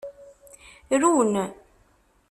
[0.99, 1.31] Run.